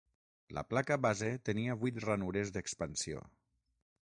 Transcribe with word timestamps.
La 0.57 0.63
placa 0.71 0.97
base 1.07 1.29
tenia 1.51 1.77
vuit 1.85 2.01
ranures 2.09 2.53
d’expansió. 2.57 3.23